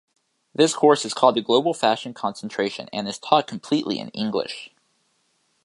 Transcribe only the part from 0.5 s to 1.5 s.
This course is called the